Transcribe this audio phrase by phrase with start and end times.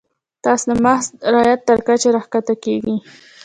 [0.43, 2.95] تاسو د محض رعیت تر کچې راښکته کیږئ.